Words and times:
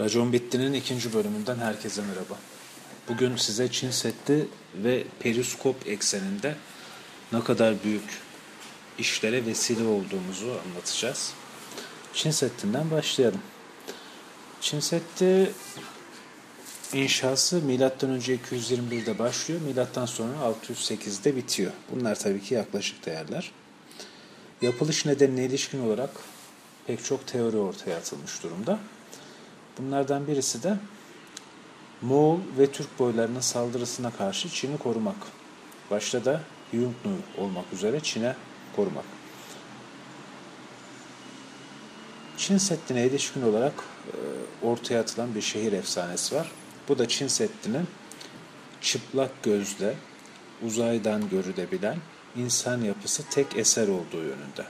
Racon 0.00 0.32
Bitti'nin 0.32 0.72
ikinci 0.72 1.14
bölümünden 1.14 1.58
herkese 1.58 2.02
merhaba. 2.02 2.38
Bugün 3.08 3.36
size 3.36 3.72
Çin 3.72 3.90
Seddi 3.90 4.48
ve 4.74 5.04
periskop 5.18 5.88
ekseninde 5.88 6.56
ne 7.32 7.44
kadar 7.44 7.84
büyük 7.84 8.02
işlere 8.98 9.46
vesile 9.46 9.84
olduğumuzu 9.84 10.60
anlatacağız. 10.66 11.32
Çin 12.14 12.30
Seddi'nden 12.30 12.90
başlayalım. 12.90 13.40
Çin 14.60 14.80
Seddi 14.80 15.52
inşası 16.92 17.56
M.Ö. 17.56 17.74
221'de 17.74 19.18
başlıyor, 19.18 19.60
milattan 19.60 20.06
sonra 20.06 20.32
608'de 20.68 21.36
bitiyor. 21.36 21.72
Bunlar 21.90 22.18
tabii 22.18 22.42
ki 22.42 22.54
yaklaşık 22.54 23.06
değerler. 23.06 23.52
Yapılış 24.62 25.06
nedenine 25.06 25.44
ilişkin 25.44 25.86
olarak 25.86 26.10
pek 26.86 27.04
çok 27.04 27.26
teori 27.26 27.56
ortaya 27.56 27.96
atılmış 27.96 28.42
durumda. 28.42 28.78
Bunlardan 29.80 30.26
birisi 30.26 30.62
de 30.62 30.76
Moğol 32.02 32.38
ve 32.58 32.72
Türk 32.72 32.98
boylarının 32.98 33.40
saldırısına 33.40 34.10
karşı 34.10 34.48
Çin'i 34.48 34.78
korumak. 34.78 35.16
Başta 35.90 36.24
da 36.24 36.40
Yungnu 36.72 37.16
olmak 37.38 37.72
üzere 37.72 38.00
Çin'e 38.00 38.36
korumak. 38.76 39.04
Çin 42.36 42.58
Seddi'ne 42.58 43.06
ilişkin 43.06 43.42
olarak 43.42 43.72
e, 44.06 44.16
ortaya 44.66 45.00
atılan 45.00 45.34
bir 45.34 45.40
şehir 45.40 45.72
efsanesi 45.72 46.34
var. 46.34 46.52
Bu 46.88 46.98
da 46.98 47.08
Çin 47.08 47.28
Seddi'nin 47.28 47.88
çıplak 48.80 49.42
gözle 49.42 49.94
uzaydan 50.66 51.28
görülebilen 51.28 51.96
insan 52.36 52.82
yapısı 52.82 53.22
tek 53.30 53.56
eser 53.56 53.88
olduğu 53.88 54.22
yönünde. 54.22 54.64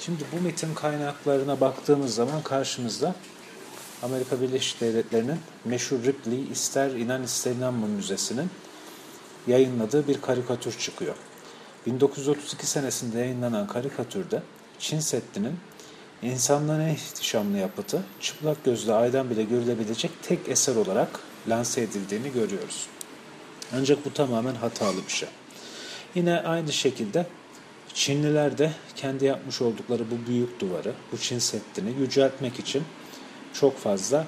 Şimdi 0.00 0.24
bu 0.32 0.42
metin 0.42 0.74
kaynaklarına 0.74 1.60
baktığımız 1.60 2.14
zaman 2.14 2.42
karşımızda 2.42 3.14
Amerika 4.02 4.40
Birleşik 4.40 4.80
Devletleri'nin 4.80 5.38
meşhur 5.64 6.02
Ripley 6.04 6.44
ister 6.52 6.90
inan 6.90 7.22
ister 7.22 7.52
inanma 7.52 7.86
müzesinin 7.86 8.50
yayınladığı 9.46 10.08
bir 10.08 10.20
karikatür 10.20 10.78
çıkıyor. 10.78 11.14
1932 11.86 12.66
senesinde 12.66 13.18
yayınlanan 13.18 13.66
karikatürde 13.66 14.42
Çin 14.78 15.00
Seddi'nin 15.00 15.56
insanlığın 16.22 16.80
en 16.80 16.94
ihtişamlı 16.94 17.58
yapıtı 17.58 18.02
çıplak 18.20 18.64
gözle 18.64 18.92
aydan 18.92 19.30
bile 19.30 19.42
görülebilecek 19.42 20.10
tek 20.22 20.48
eser 20.48 20.76
olarak 20.76 21.08
lanse 21.48 21.80
edildiğini 21.80 22.32
görüyoruz. 22.32 22.86
Ancak 23.76 24.04
bu 24.04 24.12
tamamen 24.12 24.54
hatalı 24.54 25.06
bir 25.06 25.12
şey. 25.12 25.28
Yine 26.14 26.40
aynı 26.40 26.72
şekilde 26.72 27.26
Çinliler 27.94 28.58
de 28.58 28.72
kendi 28.96 29.24
yapmış 29.24 29.62
oldukları 29.62 30.10
bu 30.10 30.26
büyük 30.28 30.60
duvarı, 30.60 30.92
bu 31.12 31.18
Çin 31.18 31.38
Seddi'ni 31.38 32.00
yüceltmek 32.00 32.58
için 32.58 32.82
çok 33.52 33.78
fazla 33.78 34.26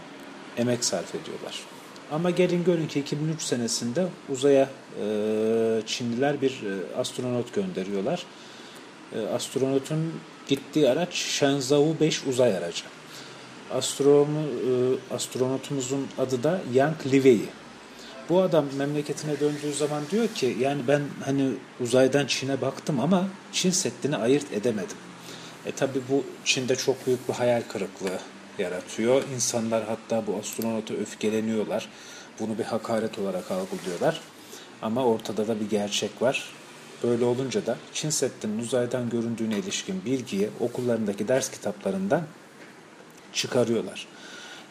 emek 0.57 0.85
sarf 0.85 1.15
ediyorlar. 1.15 1.61
Ama 2.13 2.31
gelin 2.31 2.65
görün 2.65 2.87
ki 2.87 3.01
2003 3.01 3.43
senesinde 3.43 4.07
uzaya 4.29 4.69
e, 5.01 5.07
Çinliler 5.87 6.43
bir 6.43 6.51
e, 6.51 6.99
astronot 6.99 7.55
gönderiyorlar. 7.55 8.27
E, 9.15 9.27
astronotun 9.27 10.13
gittiği 10.49 10.89
araç 10.89 11.15
Shenzhou 11.15 11.97
5 12.01 12.27
uzay 12.27 12.57
aracı. 12.57 12.85
Astronomu, 13.75 14.41
e, 14.41 15.15
astronotumuzun 15.15 16.07
adı 16.19 16.43
da 16.43 16.61
Yang 16.75 17.07
Liwei. 17.07 17.41
Bu 18.29 18.41
adam 18.41 18.65
memleketine 18.79 19.41
döndüğü 19.41 19.73
zaman 19.73 20.03
diyor 20.11 20.29
ki 20.29 20.57
yani 20.61 20.83
ben 20.89 21.03
hani 21.25 21.51
uzaydan 21.81 22.27
Çin'e 22.27 22.61
baktım 22.61 23.01
ama 23.01 23.29
Çin 23.53 23.71
Seddi'ni 23.71 24.17
ayırt 24.17 24.53
edemedim. 24.53 24.97
E 25.67 25.73
tabi 25.73 25.99
bu 26.11 26.25
Çin'de 26.45 26.77
çok 26.77 27.07
büyük 27.07 27.29
bir 27.29 27.35
hayal 27.35 27.63
kırıklığı 27.69 28.19
yaratıyor. 28.59 29.23
İnsanlar 29.35 29.85
hatta 29.85 30.27
bu 30.27 30.37
astronota 30.37 30.95
öfkeleniyorlar. 30.95 31.89
Bunu 32.41 32.59
bir 32.59 32.65
hakaret 32.65 33.19
olarak 33.19 33.51
algılıyorlar. 33.51 34.21
Ama 34.83 35.05
ortada 35.05 35.49
da 35.49 35.61
bir 35.61 35.71
gerçek 35.71 36.23
var. 36.23 36.53
Böyle 37.03 37.25
olunca 37.25 37.67
da 37.67 37.77
Çin 37.93 38.11
Seddi'nin 38.11 38.59
uzaydan 38.59 39.11
göründüğüne 39.11 39.59
ilişkin 39.59 40.05
bilgiyi 40.05 40.49
okullarındaki 40.61 41.29
ders 41.29 41.51
kitaplarından 41.51 42.23
çıkarıyorlar. 43.33 44.07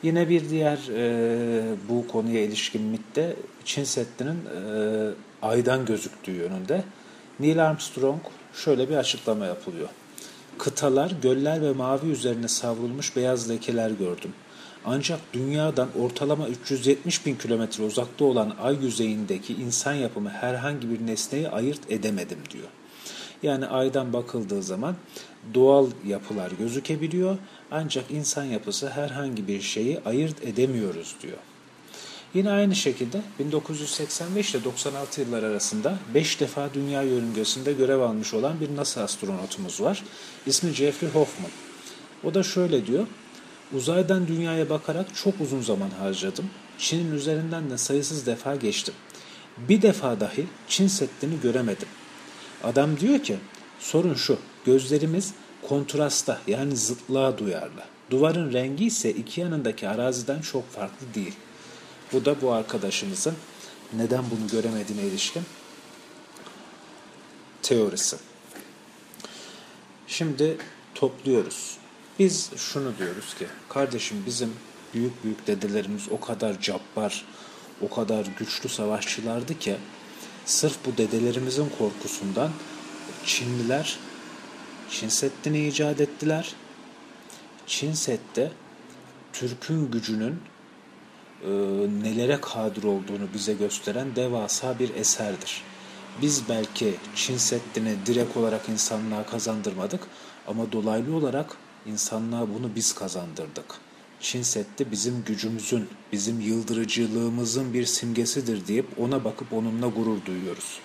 Yine 0.03 0.29
bir 0.29 0.49
diğer 0.49 0.79
e, 0.95 1.63
bu 1.89 2.07
konuya 2.07 2.41
ilişkin 2.41 2.81
mitte 2.81 3.35
Çin 3.65 3.83
Seddi'nin 3.83 4.39
e, 4.45 5.11
aydan 5.41 5.85
gözüktüğü 5.85 6.31
yönünde. 6.31 6.83
Neil 7.39 7.65
Armstrong 7.65 8.21
şöyle 8.53 8.89
bir 8.89 8.95
açıklama 8.95 9.45
yapılıyor. 9.45 9.89
Kıtalar, 10.57 11.11
göller 11.21 11.61
ve 11.61 11.73
mavi 11.73 12.09
üzerine 12.09 12.47
savrulmuş 12.47 13.15
beyaz 13.15 13.49
lekeler 13.49 13.89
gördüm. 13.91 14.33
Ancak 14.85 15.19
dünyadan 15.33 15.87
ortalama 15.99 16.47
370 16.47 17.25
bin 17.25 17.35
kilometre 17.35 17.83
uzakta 17.83 18.25
olan 18.25 18.53
ay 18.61 18.83
yüzeyindeki 18.83 19.53
insan 19.53 19.93
yapımı 19.93 20.29
herhangi 20.29 20.89
bir 20.89 21.07
nesneyi 21.07 21.49
ayırt 21.49 21.91
edemedim 21.91 22.39
diyor. 22.49 22.67
Yani 23.43 23.67
aydan 23.67 24.13
bakıldığı 24.13 24.63
zaman 24.63 24.95
doğal 25.53 25.87
yapılar 26.05 26.51
gözükebiliyor 26.51 27.37
ancak 27.71 28.11
insan 28.11 28.43
yapısı 28.43 28.89
herhangi 28.89 29.47
bir 29.47 29.61
şeyi 29.61 29.99
ayırt 30.05 30.43
edemiyoruz 30.43 31.15
diyor. 31.21 31.37
Yine 32.33 32.51
aynı 32.51 32.75
şekilde 32.75 33.21
1985 33.39 34.55
ile 34.55 34.63
96 34.63 35.21
yıllar 35.21 35.43
arasında 35.43 35.97
5 36.13 36.39
defa 36.39 36.73
dünya 36.73 37.03
yörüngesinde 37.03 37.73
görev 37.73 37.99
almış 37.99 38.33
olan 38.33 38.59
bir 38.61 38.75
NASA 38.75 39.03
astronotumuz 39.03 39.81
var. 39.81 40.03
İsmi 40.45 40.71
Jeffrey 40.71 41.09
Hoffman. 41.09 41.51
O 42.23 42.33
da 42.33 42.43
şöyle 42.43 42.87
diyor. 42.87 43.07
Uzaydan 43.73 44.27
dünyaya 44.27 44.69
bakarak 44.69 45.15
çok 45.15 45.41
uzun 45.41 45.61
zaman 45.61 45.89
harcadım. 45.89 46.45
Çin'in 46.77 47.11
üzerinden 47.11 47.69
de 47.69 47.77
sayısız 47.77 48.25
defa 48.25 48.55
geçtim. 48.55 48.93
Bir 49.57 49.81
defa 49.81 50.19
dahi 50.19 50.45
Çin 50.67 50.87
Seddi'ni 50.87 51.41
göremedim. 51.43 51.87
Adam 52.63 52.99
diyor 52.99 53.19
ki 53.19 53.37
sorun 53.79 54.13
şu 54.13 54.37
gözlerimiz 54.65 55.33
kontrasta 55.67 56.41
yani 56.47 56.75
zıtlığa 56.75 57.37
duyarlı. 57.37 57.83
Duvarın 58.09 58.53
rengi 58.53 58.85
ise 58.85 59.11
iki 59.11 59.41
yanındaki 59.41 59.89
araziden 59.89 60.41
çok 60.41 60.71
farklı 60.71 61.07
değil. 61.15 61.33
Bu 62.13 62.25
da 62.25 62.41
bu 62.41 62.51
arkadaşımızın 62.51 63.35
neden 63.93 64.23
bunu 64.31 64.47
göremediğine 64.51 65.03
ilişkin 65.03 65.43
teorisi. 67.61 68.17
Şimdi 70.07 70.57
topluyoruz. 70.95 71.77
Biz 72.19 72.49
şunu 72.57 72.97
diyoruz 72.97 73.35
ki 73.39 73.47
kardeşim 73.69 74.23
bizim 74.25 74.53
büyük 74.93 75.23
büyük 75.23 75.47
dedelerimiz 75.47 76.03
o 76.11 76.19
kadar 76.19 76.61
cabbar, 76.61 77.25
o 77.81 77.89
kadar 77.89 78.25
güçlü 78.39 78.69
savaşçılardı 78.69 79.59
ki 79.59 79.75
sırf 80.45 80.77
bu 80.85 80.97
dedelerimizin 80.97 81.71
korkusundan 81.77 82.51
Çinliler 83.25 83.97
Çin 84.89 85.09
Seddi'ni 85.09 85.67
icat 85.67 86.01
ettiler. 86.01 86.53
Çin 87.67 87.93
Seddi 87.93 88.51
Türk'ün 89.33 89.91
gücünün 89.91 90.41
e, 91.43 91.49
nelere 92.03 92.41
kadir 92.41 92.83
olduğunu 92.83 93.33
bize 93.33 93.53
gösteren 93.53 94.15
devasa 94.15 94.79
bir 94.79 94.95
eserdir. 94.95 95.63
Biz 96.21 96.49
belki 96.49 96.95
Çin 97.15 97.37
Seddi'ni 97.37 97.95
direkt 98.05 98.37
olarak 98.37 98.69
insanlığa 98.69 99.25
kazandırmadık 99.25 100.01
ama 100.47 100.71
dolaylı 100.71 101.15
olarak 101.15 101.57
insanlığa 101.85 102.41
bunu 102.41 102.75
biz 102.75 102.95
kazandırdık. 102.95 103.65
Çin 104.19 104.41
Seddi 104.41 104.91
bizim 104.91 105.23
gücümüzün, 105.23 105.89
bizim 106.11 106.39
yıldırıcılığımızın 106.39 107.73
bir 107.73 107.85
simgesidir 107.85 108.67
deyip 108.67 108.99
ona 108.99 109.23
bakıp 109.23 109.53
onunla 109.53 109.87
gurur 109.87 110.25
duyuyoruz. 110.25 110.79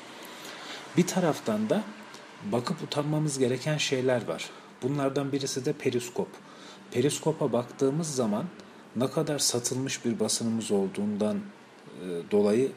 Bir 0.96 1.06
taraftan 1.06 1.70
da 1.70 1.82
bakıp 2.52 2.82
utanmamız 2.82 3.38
gereken 3.38 3.76
şeyler 3.76 4.28
var. 4.28 4.50
Bunlardan 4.82 5.32
birisi 5.32 5.64
de 5.64 5.72
periskop. 5.72 6.28
Periskopa 6.90 7.52
baktığımız 7.52 8.14
zaman 8.14 8.44
ne 8.98 9.10
kadar 9.10 9.38
satılmış 9.38 10.04
bir 10.04 10.20
basınımız 10.20 10.70
olduğundan 10.70 11.36
e, 11.36 12.30
dolayı 12.30 12.72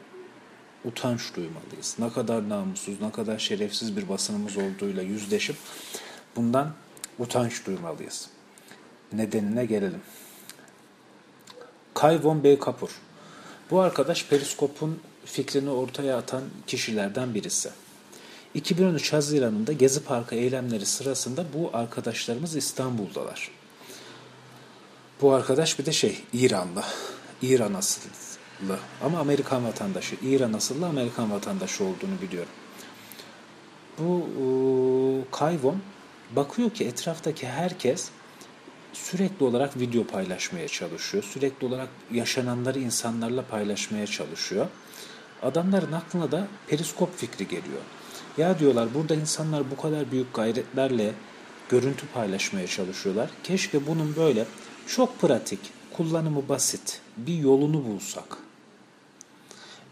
utanç 0.84 1.36
duymalıyız. 1.36 1.96
Ne 1.98 2.12
kadar 2.12 2.48
namussuz, 2.48 3.00
ne 3.00 3.12
kadar 3.12 3.38
şerefsiz 3.38 3.96
bir 3.96 4.08
basınımız 4.08 4.56
olduğuyla 4.56 5.02
yüzleşip 5.02 5.56
bundan 6.36 6.72
utanç 7.18 7.66
duymalıyız. 7.66 8.28
Nedenine 9.12 9.66
gelelim. 9.66 10.02
Kai 11.94 12.24
von 12.24 12.44
B. 12.44 12.58
Kapur. 12.58 12.90
Bu 13.70 13.80
arkadaş 13.80 14.26
periskopun 14.26 15.00
fikrini 15.24 15.70
ortaya 15.70 16.18
atan 16.18 16.42
kişilerden 16.66 17.34
birisi. 17.34 17.70
2013 18.54 19.12
Haziran'ında 19.12 19.72
Gezi 19.72 20.04
Parkı 20.04 20.34
eylemleri 20.34 20.86
sırasında 20.86 21.44
bu 21.54 21.70
arkadaşlarımız 21.72 22.56
İstanbul'dalar. 22.56 23.61
Bu 25.22 25.32
arkadaş 25.32 25.78
bir 25.78 25.86
de 25.86 25.92
şey 25.92 26.24
İranlı. 26.32 26.82
İran 27.42 27.74
asıllı 27.74 28.78
ama 29.04 29.18
Amerikan 29.18 29.64
vatandaşı. 29.64 30.16
İran 30.22 30.52
asıllı 30.52 30.86
Amerikan 30.86 31.30
vatandaşı 31.30 31.84
olduğunu 31.84 32.20
biliyorum. 32.22 32.52
Bu 33.98 34.20
e, 34.20 34.44
Kayvon 35.30 35.82
bakıyor 36.36 36.70
ki 36.70 36.84
etraftaki 36.84 37.46
herkes 37.48 38.08
sürekli 38.92 39.44
olarak 39.44 39.80
video 39.80 40.04
paylaşmaya 40.04 40.68
çalışıyor. 40.68 41.24
Sürekli 41.24 41.66
olarak 41.66 41.88
yaşananları 42.12 42.78
insanlarla 42.78 43.46
paylaşmaya 43.46 44.06
çalışıyor. 44.06 44.66
Adamların 45.42 45.92
aklına 45.92 46.32
da 46.32 46.48
periskop 46.66 47.18
fikri 47.18 47.48
geliyor. 47.48 47.80
Ya 48.38 48.58
diyorlar 48.58 48.94
burada 48.94 49.14
insanlar 49.14 49.70
bu 49.70 49.82
kadar 49.82 50.10
büyük 50.10 50.34
gayretlerle 50.34 51.12
görüntü 51.68 52.06
paylaşmaya 52.14 52.66
çalışıyorlar. 52.66 53.30
Keşke 53.44 53.86
bunun 53.86 54.16
böyle 54.16 54.46
çok 54.86 55.20
pratik, 55.20 55.60
kullanımı 55.92 56.48
basit 56.48 57.00
bir 57.16 57.38
yolunu 57.38 57.84
bulsak. 57.84 58.38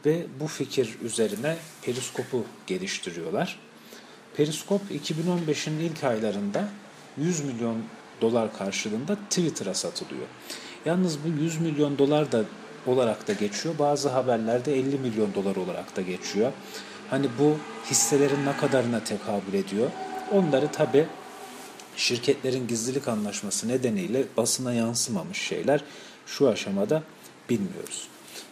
Ve 0.06 0.26
bu 0.40 0.46
fikir 0.46 0.96
üzerine 1.02 1.56
periskopu 1.82 2.44
geliştiriyorlar. 2.66 3.58
Periskop 4.37 4.81
2015'in 4.90 5.78
ilk 5.78 6.04
aylarında 6.04 6.69
100 7.16 7.44
milyon 7.44 7.76
dolar 8.20 8.56
karşılığında 8.56 9.16
Twitter'a 9.16 9.75
satılıyor. 9.75 10.26
Yalnız 10.84 11.19
bu 11.25 11.43
100 11.43 11.60
milyon 11.60 11.98
dolar 11.98 12.32
da 12.32 12.44
olarak 12.86 13.28
da 13.28 13.32
geçiyor. 13.32 13.75
Bazı 13.78 14.08
haberlerde 14.08 14.78
50 14.78 14.98
milyon 14.98 15.34
dolar 15.34 15.56
olarak 15.56 15.96
da 15.96 16.00
geçiyor. 16.00 16.52
Hani 17.10 17.26
bu 17.38 17.56
hisselerin 17.90 18.46
ne 18.46 18.56
kadarına 18.56 19.04
tekabül 19.04 19.54
ediyor? 19.54 19.90
Onları 20.32 20.72
tabi 20.72 21.06
şirketlerin 21.96 22.66
gizlilik 22.66 23.08
anlaşması 23.08 23.69
nedeniyle 23.69 24.25
basına 24.37 24.72
yansımamış 24.72 25.38
şeyler 25.38 25.84
şu 26.26 26.48
aşamada 26.48 27.02
bilmiyoruz. 27.50 28.08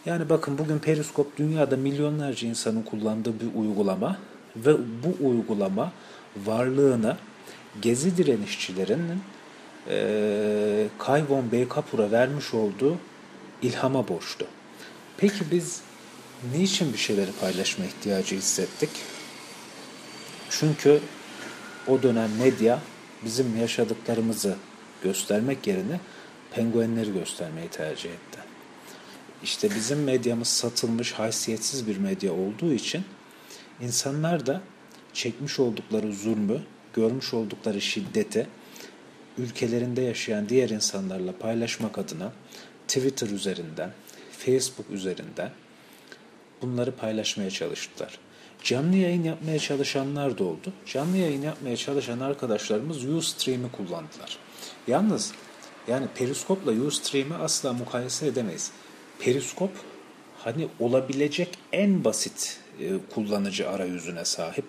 Yani 0.07 0.29
bakın 0.29 0.59
bugün 0.59 0.79
Periskop 0.79 1.37
dünyada 1.37 1.77
milyonlarca 1.77 2.49
insanın 2.49 2.83
kullandığı 2.83 3.41
bir 3.41 3.61
uygulama 3.61 4.19
ve 4.57 4.75
bu 4.79 5.29
uygulama 5.29 5.93
varlığına 6.47 7.19
gezi 7.83 8.17
direnişçilerinin 8.17 9.21
e, 9.89 10.87
Kayvon 10.99 11.53
Beykapur'a 11.53 12.11
vermiş 12.11 12.55
olduğu 12.55 12.97
ilhama 13.63 14.09
borçlu. 14.09 14.47
Peki 15.17 15.45
biz 15.51 15.81
niçin 16.57 16.93
bir 16.93 16.99
şeyleri 16.99 17.31
paylaşma 17.41 17.85
ihtiyacı 17.85 18.37
hissettik? 18.37 18.91
Çünkü 20.51 21.01
o 21.87 22.03
dönem 22.03 22.31
medya 22.39 22.79
bizim 23.25 23.61
yaşadıklarımızı 23.61 24.57
göstermek 25.03 25.67
yerine 25.67 26.01
penguenleri 26.55 27.13
göstermeyi 27.13 27.69
tercih 27.69 28.11
etti. 28.11 28.39
İşte 29.43 29.71
bizim 29.75 30.05
medyamız 30.05 30.49
satılmış, 30.49 31.13
haysiyetsiz 31.13 31.87
bir 31.87 31.97
medya 31.97 32.33
olduğu 32.33 32.73
için 32.73 33.05
insanlar 33.81 34.47
da 34.47 34.61
çekmiş 35.13 35.59
oldukları 35.59 36.13
zulmü, 36.13 36.63
görmüş 36.95 37.35
oldukları 37.35 37.81
şiddeti 37.81 38.47
ülkelerinde 39.39 40.03
yaşayan 40.03 40.49
diğer 40.49 40.69
insanlarla 40.69 41.39
paylaşmak 41.39 41.99
adına 41.99 42.33
Twitter 42.89 43.29
üzerinden, 43.29 43.93
Facebook 44.39 44.91
üzerinden 44.91 45.51
bunları 46.63 46.93
paylaşmaya 46.93 47.51
çalıştılar. 47.51 48.19
Canlı 48.63 48.97
yayın 48.97 49.25
yapmaya 49.25 49.59
çalışanlar 49.59 50.39
da 50.39 50.45
oldu. 50.45 50.73
Canlı 50.87 51.17
yayın 51.17 51.43
yapmaya 51.43 51.77
çalışan 51.77 52.21
arkadaşlarımız 52.21 53.05
Ustream'i 53.05 53.73
kullandılar. 53.73 54.39
Yalnız 54.87 55.33
yani 55.89 56.07
Periskop'la 56.15 56.73
Ustream'i 56.73 57.35
asla 57.35 57.73
mukayese 57.73 58.27
edemeyiz. 58.27 58.71
Periskop 59.19 59.71
hani 60.39 60.69
olabilecek 60.81 61.59
en 61.73 62.05
basit 62.05 62.61
e, 62.81 62.93
kullanıcı 63.15 63.71
arayüzüne 63.71 64.25
sahip. 64.25 64.65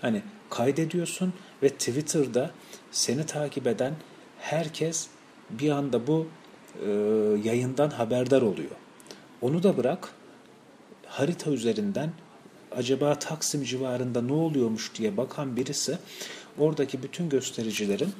Hani 0.00 0.22
kaydediyorsun 0.50 1.32
ve 1.62 1.68
Twitter'da 1.68 2.50
seni 2.90 3.26
takip 3.26 3.66
eden 3.66 3.94
herkes 4.38 5.08
bir 5.50 5.70
anda 5.70 6.06
bu 6.06 6.26
e, 6.86 6.90
yayından 7.44 7.90
haberdar 7.90 8.42
oluyor. 8.42 8.70
Onu 9.40 9.62
da 9.62 9.76
bırak 9.76 10.08
harita 11.06 11.50
üzerinden 11.50 12.12
acaba 12.76 13.18
Taksim 13.18 13.64
civarında 13.64 14.22
ne 14.22 14.32
oluyormuş 14.32 14.94
diye 14.94 15.16
bakan 15.16 15.56
birisi 15.56 15.98
oradaki 16.58 17.02
bütün 17.02 17.28
göstericilerin 17.28 18.12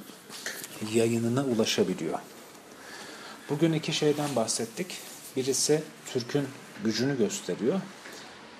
yayınına 0.95 1.45
ulaşabiliyor. 1.45 2.19
Bugün 3.51 3.73
iki 3.73 3.93
şeyden 3.93 4.37
bahsettik. 4.37 4.87
Birisi 5.37 5.83
Türk'ün 6.13 6.45
gücünü 6.85 7.19
gösteriyor. 7.19 7.81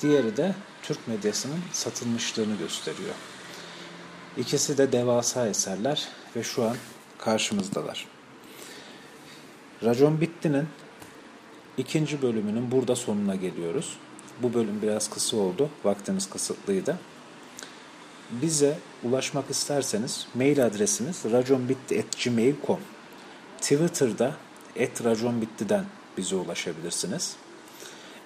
Diğeri 0.01 0.37
de 0.37 0.55
Türk 0.83 1.09
medyasının 1.09 1.61
satılmışlığını 1.73 2.57
gösteriyor. 2.57 3.15
İkisi 4.37 4.79
de 4.79 4.93
devasa 4.93 5.47
eserler 5.47 6.09
ve 6.37 6.43
şu 6.43 6.65
an 6.65 6.77
karşımızdalar. 7.19 8.07
Racon 9.85 10.21
Bitti'nin 10.21 10.69
ikinci 11.79 12.23
bölümünün 12.23 12.71
burada 12.71 12.97
sonuna 12.97 13.35
geliyoruz. 13.35 13.97
Bu 14.43 14.55
bölüm 14.55 14.83
biraz 14.83 15.11
kısa 15.11 15.37
oldu. 15.37 15.71
Vaktimiz 15.85 16.31
kısıtlıydı. 16.31 16.99
Bize 18.31 18.79
ulaşmak 19.05 19.51
isterseniz 19.51 20.27
mail 20.35 20.67
adresimiz 20.67 21.25
raconbitti.gmail.com 21.33 22.81
Twitter'da 23.61 24.35
@raconbitti'den 25.05 25.85
bize 26.17 26.37
ulaşabilirsiniz. 26.37 27.37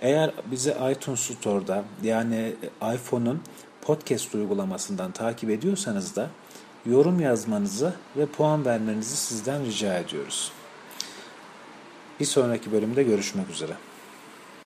Eğer 0.00 0.32
bizi 0.50 0.74
iTunes 0.92 1.20
Store'da 1.20 1.84
yani 2.02 2.54
iPhone'un 2.94 3.42
podcast 3.82 4.34
uygulamasından 4.34 5.12
takip 5.12 5.50
ediyorsanız 5.50 6.16
da 6.16 6.30
yorum 6.86 7.20
yazmanızı 7.20 7.94
ve 8.16 8.26
puan 8.26 8.64
vermenizi 8.64 9.16
sizden 9.16 9.64
rica 9.64 9.98
ediyoruz. 9.98 10.52
Bir 12.20 12.24
sonraki 12.24 12.72
bölümde 12.72 13.02
görüşmek 13.02 13.50
üzere. 13.50 13.72